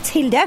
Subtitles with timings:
[0.00, 0.46] That's Hilda.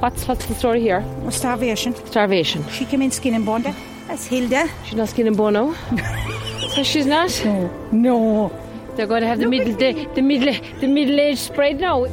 [0.00, 1.02] What's what's the story here?
[1.30, 1.94] Starvation.
[1.94, 2.62] Starvation.
[2.68, 3.62] She came in skin and bone.
[3.62, 4.68] That's Hilda.
[4.84, 5.72] She's not skin and bone now.
[6.74, 7.30] so she's not.
[7.42, 7.70] No.
[7.90, 8.52] No.
[8.94, 12.04] They're going to have the middle the, the middle the middle age spread now.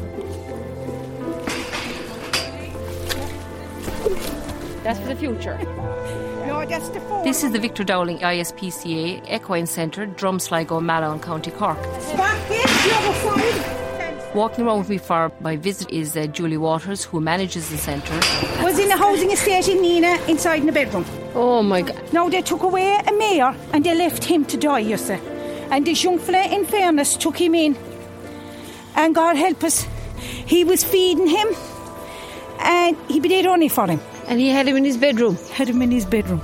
[4.83, 5.59] That's for the future.
[6.47, 7.23] No, that's the phone.
[7.23, 11.81] This is the Victor Dowling ISPCA Equine Centre, Drumsligo, Mallow, County Cork.
[12.17, 13.82] Back in the other side.
[14.35, 18.15] Walking around with me for my visit is uh, Julie Waters, who manages the centre.
[18.63, 21.05] Was in a housing estate in Nenagh inside in the bedroom.
[21.35, 22.11] Oh my God!
[22.11, 25.19] Now they took away a mare and they left him to die, you see.
[25.69, 27.77] And this young fella, in fairness, took him in.
[28.95, 29.85] And God help us,
[30.17, 31.47] he was feeding him
[32.59, 33.99] and he did only for him.
[34.27, 35.37] And he had him in his bedroom.
[35.51, 36.41] Had him in his bedroom.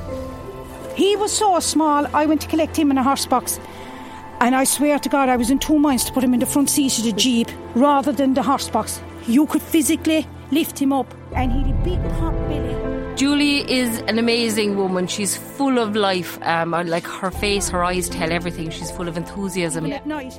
[0.95, 3.59] He was so small, I went to collect him in a horse box.
[4.41, 6.45] And I swear to God, I was in two minds to put him in the
[6.45, 9.01] front seat of the Jeep rather than the horse box.
[9.27, 13.15] You could physically lift him up, and he'd a big pot belly.
[13.17, 15.05] Julie is an amazing woman.
[15.07, 16.41] She's full of life.
[16.43, 18.69] Um, like her face, her eyes tell everything.
[18.69, 19.87] She's full of enthusiasm.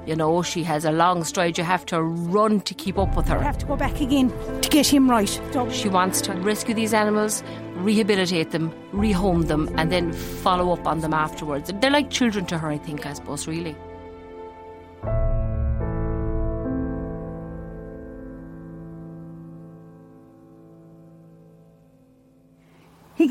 [0.07, 1.59] You know, she has a long stride.
[1.59, 3.43] You have to run to keep up with I her.
[3.43, 5.29] have to go back again to get him right.
[5.71, 7.43] She wants to rescue these animals,
[7.75, 11.71] rehabilitate them, rehome them, and then follow up on them afterwards.
[11.83, 13.77] They're like children to her, I think, I suppose, really.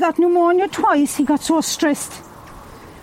[0.00, 1.16] Got pneumonia twice.
[1.16, 2.12] He got so stressed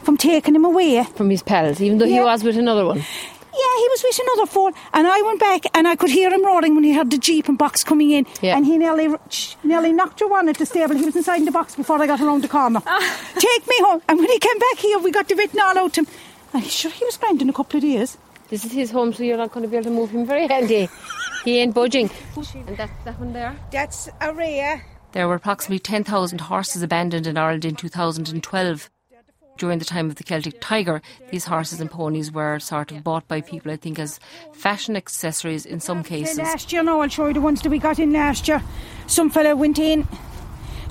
[0.04, 1.04] from taking him away.
[1.16, 2.98] From his pals, even though he was with another one.
[2.98, 6.46] Yeah, he was with another four, and I went back and I could hear him
[6.46, 8.56] roaring when he heard the jeep and box coming in, Yeah.
[8.56, 9.08] and he nearly
[9.64, 10.96] nearly knocked her one at the stable.
[10.96, 12.82] He was inside in the box before I got around the corner.
[12.86, 13.20] Ah.
[13.34, 15.94] Take me home, and when he came back here, we got the written all out
[15.94, 16.08] to him,
[16.54, 18.18] and he sure he was grand in a couple of days.
[18.50, 20.48] This is his home, so you're not going to be able to move him very
[20.48, 20.88] handy.
[21.44, 22.12] he ain't budging.
[22.68, 23.56] And that, that one there?
[23.72, 24.86] That's a rare.
[25.18, 28.92] There were approximately 10,000 horses abandoned in Ireland in 2012.
[29.58, 31.02] During the time of the Celtic Tiger,
[31.32, 34.20] these horses and ponies were sort of bought by people, I think, as
[34.54, 36.38] fashion accessories in some cases.
[36.38, 38.62] Last year, no, I'll show you the ones that we got in last year.
[39.08, 40.08] Some fella went in,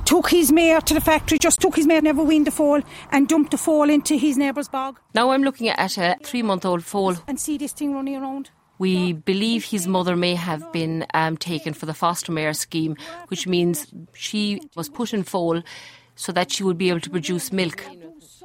[0.04, 2.82] took his mare to the factory, just took his mare, never weaned the foal,
[3.12, 4.98] and dumped the foal into his neighbour's bog.
[5.15, 7.15] Now I'm looking at a three month old foal.
[7.28, 8.50] And see this thing running around.
[8.78, 12.97] We believe his mother may have been um, taken for the foster mare scheme,
[13.28, 15.62] which means she was put in foal
[16.14, 17.84] so that she would be able to produce milk.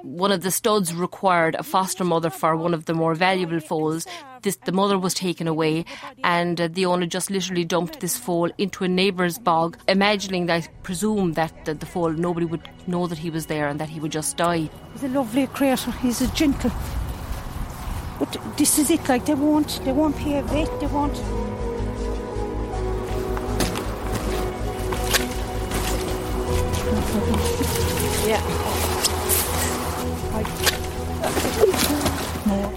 [0.04, 4.08] One of the studs required a foster mother for one of the more valuable foals.
[4.42, 5.86] This, the mother was taken away,
[6.24, 10.64] and uh, the owner just literally dumped this foal into a neighbour's bog, imagining that,
[10.64, 13.90] I presume that the, the foal nobody would know that he was there and that
[13.90, 14.70] he would just die.
[14.94, 15.92] He's a lovely creature.
[15.92, 16.72] He's a gentle.
[18.22, 19.10] But this is it.
[19.10, 20.70] Like they won't, they won't pay a vet.
[20.80, 21.18] They won't.
[28.28, 28.42] Yeah.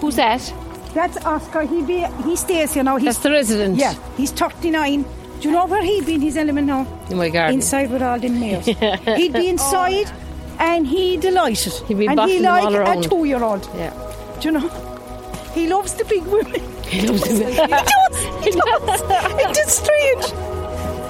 [0.01, 0.53] Who's that?
[0.95, 1.61] That's Oscar.
[1.61, 2.97] He be, he stays here now.
[2.97, 3.77] He's That's the resident.
[3.77, 3.93] yeah.
[4.17, 5.03] He's thirty nine.
[5.03, 6.87] Do you know where he'd be in his element now?
[7.11, 7.53] In my garden.
[7.53, 8.65] Inside with all the nails.
[9.15, 10.09] he'd be inside,
[10.57, 11.73] and he delighted.
[11.87, 13.69] He'd be and he bossing them like all a two year old.
[13.75, 13.93] Yeah.
[14.39, 14.94] Do you know?
[15.55, 16.61] He loves the big women.
[16.83, 17.37] He loves him.
[17.47, 18.43] he does.
[18.43, 19.01] He does.
[19.41, 20.25] It is just strange.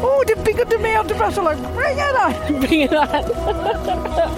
[0.07, 1.41] Oh, the bigger the mare, the better.
[1.41, 2.59] Like, bring it on.
[2.67, 4.35] Bring it on.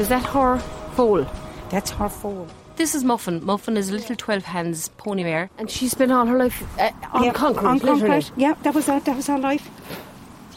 [0.00, 0.58] Is that her
[0.96, 1.24] foal?
[1.70, 2.48] That's her foal.
[2.78, 3.44] This is Muffin.
[3.44, 5.50] Muffin is a little 12 hands pony mare.
[5.58, 8.00] And she spent all her life uh, on Yeah, concrete, on literally.
[8.22, 8.30] concrete.
[8.36, 9.04] Yeah, that was that.
[9.04, 9.68] That was her life.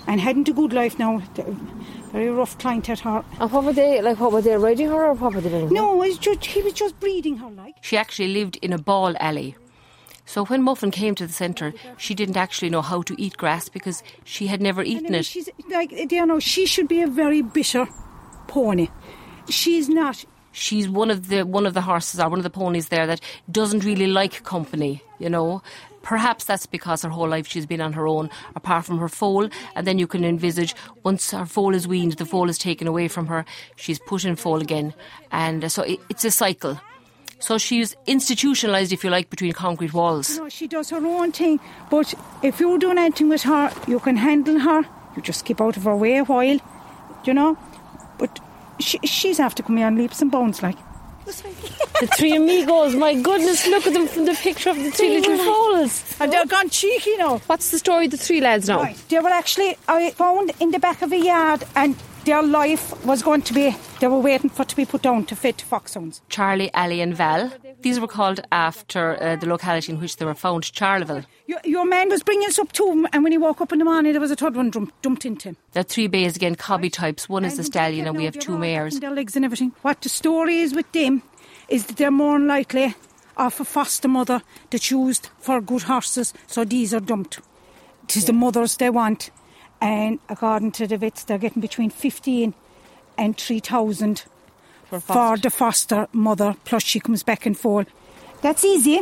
[0.07, 1.17] And hadn't a good life now.
[2.11, 3.23] Very rough client at her.
[3.39, 5.73] And what were they, like, what were they riding her or what were they doing?
[5.73, 7.75] No, it was just, he was just breeding her like.
[7.81, 9.55] She actually lived in a ball alley.
[10.25, 13.67] So when Muffin came to the centre, she didn't actually know how to eat grass
[13.67, 15.25] because she had never And I eaten mean, it.
[15.25, 17.87] she's like, you know, she should be a very bitter
[18.47, 18.89] pony.
[19.49, 20.23] She's not.
[20.51, 23.21] She's one of the one of the horses or one of the ponies there that
[23.51, 25.61] doesn't really like company, you know.
[26.01, 29.49] Perhaps that's because her whole life she's been on her own, apart from her foal,
[29.75, 33.07] and then you can envisage once her foal is weaned, the foal is taken away
[33.07, 33.45] from her,
[33.75, 34.95] she's put in foal again,
[35.31, 36.79] and uh, so it, it's a cycle.
[37.37, 40.35] So she's institutionalised, if you like, between concrete walls.
[40.35, 41.59] You know, she does her own thing.
[41.89, 42.13] But
[42.43, 44.83] if you're doing anything with her, you can handle her.
[45.15, 46.59] You just keep out of her way a while,
[47.25, 47.57] you know.
[48.19, 48.39] But
[48.79, 50.77] she, she's after coming on leaps and bounds, like.
[51.25, 55.37] The three amigos, my goodness, look at them from the picture of the three little
[55.37, 56.15] foals.
[56.19, 57.37] And they're gone cheeky now.
[57.45, 58.81] What's the story of the three lads now?
[58.81, 58.97] Right.
[59.07, 61.95] They were actually I found in the back of a yard, and
[62.25, 65.25] their life was going to be, they were waiting for it to be put down
[65.25, 66.21] to fit foxhounds.
[66.29, 67.51] Charlie, Ellie, and Val.
[67.81, 71.25] These were called after uh, the locality in which they were found, Charleville.
[71.47, 73.79] Your, your man was bringing us up to him, and when he woke up in
[73.79, 75.57] the morning, there was a third one dumped, dumped into him.
[75.73, 77.27] There are three bays again, cobby types.
[77.27, 78.99] One is the stallion, and we have two mares.
[78.99, 79.73] Their legs and everything.
[79.81, 81.23] What the story is with them
[81.69, 82.95] is that they're more likely
[83.37, 87.39] of a foster mother that's used for good horses, so these are dumped.
[88.03, 89.31] It is the mothers they want,
[89.81, 92.53] and according to the vets, they're getting between 15
[93.17, 94.23] and 3,000
[94.89, 97.83] For for the foster mother, plus she comes back and fall.
[98.41, 98.99] That's easy.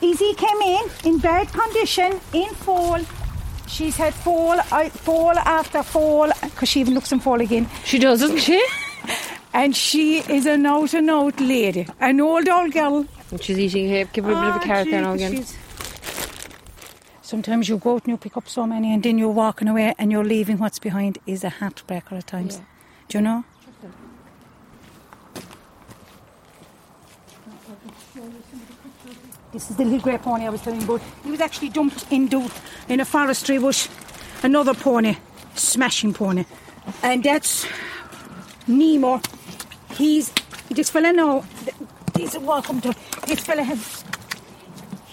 [0.00, 3.00] Easy came in in bad condition, in fall.
[3.66, 7.68] She's had fall, uh, fall after fall, because she even looks in fall again.
[7.84, 8.64] She does, doesn't she?
[9.52, 13.04] And she is an out and out lady, an old old girl.
[13.32, 14.04] And she's eating here.
[14.04, 15.32] Give her a bit of a Ah, carrot there now again.
[15.32, 15.56] she's-
[17.30, 19.94] Sometimes you go out and you pick up so many, and then you're walking away
[20.00, 22.60] and you're leaving what's behind is a heartbreaker at times.
[23.06, 23.44] Do you know?
[29.52, 31.02] This is the little grey pony I was telling you about.
[31.22, 32.50] He was actually dumped into
[32.88, 33.86] in a forestry bush.
[34.42, 35.16] Another pony,
[35.54, 36.46] smashing pony,
[37.00, 37.64] and that's
[38.66, 39.20] Nemo.
[39.92, 40.32] He's
[40.68, 41.44] this fella now.
[42.16, 42.92] He's welcome to.
[43.28, 43.99] This fella has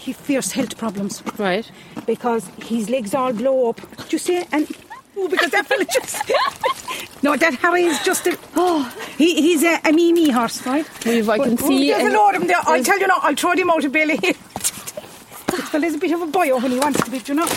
[0.08, 1.70] he fierce health problems Right.
[2.06, 3.82] because his legs all blow up.
[3.98, 4.42] Do you see?
[4.54, 4.66] And
[5.18, 6.32] oh, because that fella just
[7.24, 8.82] no, that Harry is just a oh,
[9.18, 10.86] he, he's a, a Mimi horse, right?
[11.06, 12.58] Well, I can But, oh, see There's a and- load of them there.
[12.62, 13.18] I'll tell you now.
[13.22, 14.18] I'll throw them out of Bailey.
[14.18, 17.20] this fella's a bit of a boy oh, when he wants to be.
[17.20, 17.48] Do you know?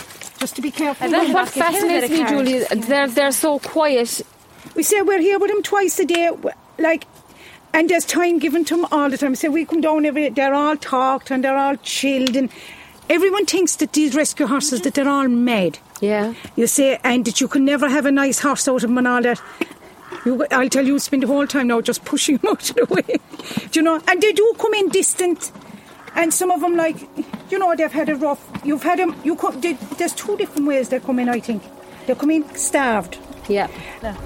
[0.41, 1.08] Just to be careful.
[1.08, 2.64] That's what fascinates me, Julie.
[2.88, 4.23] They're, they're so quiet.
[4.75, 6.31] We say we're here with him twice a day,
[6.79, 7.05] like,
[7.72, 9.34] and there's time given to them all the time.
[9.34, 10.28] So we come down every.
[10.28, 12.50] They're all talked and they're all chilled, and
[13.08, 15.78] everyone thinks that these rescue horses that they're all mad.
[16.00, 16.34] Yeah.
[16.56, 19.06] You see, and that you can never have a nice horse out of them and
[19.06, 19.40] all that.
[20.25, 22.87] You, I'll tell you, spend the whole time now just pushing them out of the
[22.87, 23.20] way.
[23.70, 24.00] do you know?
[24.08, 25.52] And they do come in distant,
[26.14, 26.96] and some of them, like,
[27.50, 28.46] you know, they've had a rough.
[28.64, 29.14] You've had them.
[29.25, 31.28] You come, they, there's two different ways they come in.
[31.28, 31.62] I think
[32.06, 33.19] they come in starved.
[33.49, 33.69] Yeah.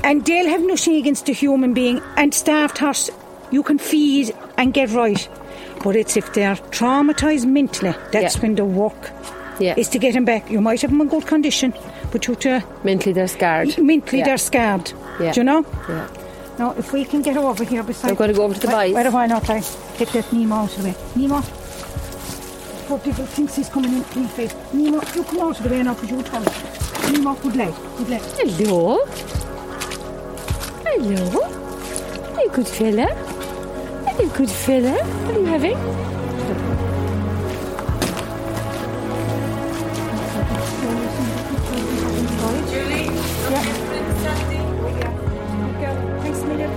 [0.03, 2.03] And they'll have nothing against a human being.
[2.17, 3.11] And starved horse,
[3.51, 5.29] you can feed and get right.
[5.83, 8.43] But it's if they're traumatised mentally, that's Yeah.
[8.43, 9.11] when the work
[9.59, 9.75] Yeah.
[9.77, 10.51] is to get them back.
[10.51, 11.75] You might have them in good condition,
[12.11, 13.77] but you to Mentally, they're scarred.
[13.79, 14.25] mentally Yeah.
[14.27, 14.93] they're scared.
[15.21, 15.33] Yeah.
[15.33, 15.65] Do you know?
[15.89, 16.07] Yeah.
[16.59, 18.11] Now, if we can get over here beside.
[18.11, 18.95] I'm gonna go over to the Wait- boys.
[18.95, 19.63] Wait a while now, Claire.
[19.99, 20.95] Take that Nemo out of the way.
[21.17, 21.43] Nemo.
[22.87, 24.55] Poor people thinks he's coming in face.
[24.73, 26.49] Nemo, you come out of the way now because you told
[27.13, 27.75] Nemo, good lad.
[27.99, 28.23] Good lad.
[28.39, 28.99] Hello.
[30.85, 31.74] Hello.
[32.55, 33.07] Good fella.
[34.07, 34.93] Hey, good fella.
[35.27, 35.77] What are you having?
[42.71, 43.07] Julie,
[43.51, 43.65] yeah.
[46.23, 46.71] Thanks million.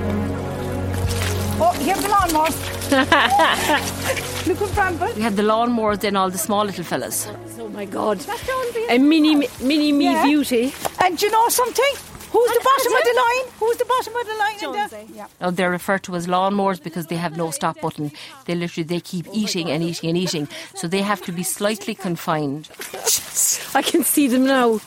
[1.59, 2.49] Oh, here's the lawnmower.
[4.47, 5.13] Look at Bramble.
[5.15, 7.27] We had the lawnmowers, then all the small little fellas.
[7.59, 8.19] Oh my God.
[8.19, 8.95] That's down there.
[8.95, 10.23] A mini, mini me Yeah.
[10.23, 10.73] beauty.
[11.03, 11.93] And do you know something?
[12.31, 13.53] Who's the bottom of the line?
[13.59, 14.47] Who's the bottom of the line?
[14.63, 14.87] in there?
[14.87, 15.13] Jonesy.
[15.13, 15.27] Yeah.
[15.39, 18.11] Now they're referred to as lawnmowers because they have no stop button.
[18.45, 21.95] They literally they keep eating and eating and eating, so they have to be slightly
[21.95, 22.69] confined.
[23.73, 24.79] I can see them now.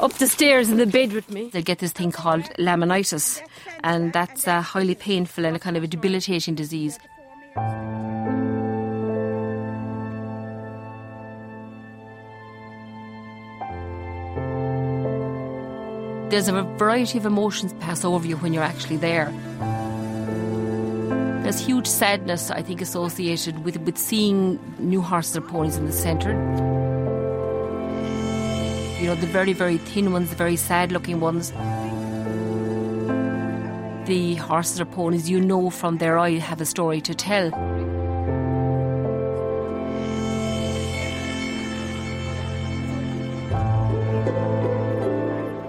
[0.00, 1.50] Up the stairs in the bed with me.
[1.50, 3.40] They get this thing called laminitis,
[3.84, 6.98] and that's a highly painful and a kind of a debilitating disease.
[16.34, 19.26] There's a variety of emotions pass over you when you're actually there.
[21.44, 25.92] There's huge sadness, I think, associated with, with seeing new horses or ponies in the
[25.92, 26.32] centre.
[29.00, 31.52] You know, the very, very thin ones, the very sad looking ones.
[34.08, 37.52] The horses or ponies you know from their eye have a story to tell.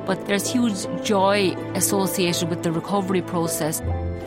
[0.06, 3.82] But there's huge joy associated with the recovery process.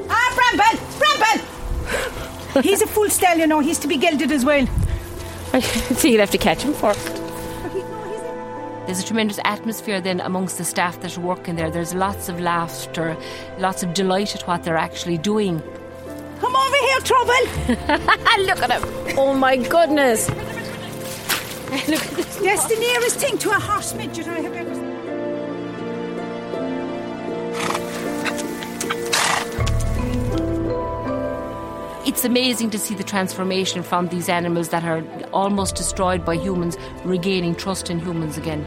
[0.09, 0.81] Ah, Bramble!
[0.99, 2.63] Bramble!
[2.63, 3.61] he's a full stallion now.
[3.61, 4.67] He's to be gelded as well.
[5.95, 7.07] so you'll have to catch him first.
[8.87, 11.71] There's a tremendous atmosphere then amongst the staff that are working there.
[11.71, 13.19] There's lots of laughter,
[13.59, 15.61] lots of delight at what they're actually doing.
[16.41, 17.33] Come over here, Trouble.
[18.47, 19.19] Look at him.
[19.19, 20.31] Oh my goodness.
[20.31, 20.41] Look
[22.03, 22.37] at this.
[22.37, 24.78] That's the nearest thing to a horse midget I have ever seen.
[32.09, 36.79] It's amazing to see the transformation from these animals that are almost destroyed by humans,
[37.05, 38.65] regaining trust in humans again.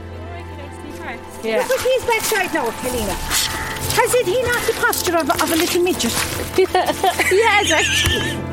[1.43, 1.65] Yeah.
[1.67, 3.13] Look, he's backside now, Helena.
[3.13, 6.13] Has it he not the posture of, of a little midget?
[7.31, 8.50] yes, actually.